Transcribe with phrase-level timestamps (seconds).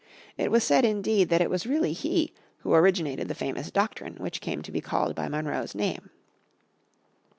[0.35, 4.41] It was said, indeed, that it was really he who originated the famous Doctrine which
[4.41, 6.09] came to be called by Monroe's name.